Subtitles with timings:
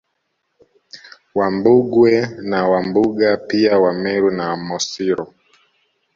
[1.37, 2.13] Wambugwe
[2.49, 5.33] na Wambunga pia Wameru na Wamosiro